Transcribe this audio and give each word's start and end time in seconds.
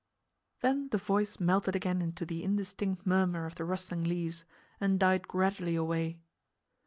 Then 0.61 0.89
the 0.89 0.97
voice 0.97 1.39
melted 1.39 1.75
again 1.75 2.01
into 2.01 2.25
the 2.25 2.43
indistinct 2.43 3.05
murmur 3.05 3.45
of 3.45 3.53
the 3.53 3.63
rustling 3.65 4.03
leaves 4.03 4.45
and 4.79 4.99
died 4.99 5.27
gradually 5.27 5.75
away. 5.75 6.17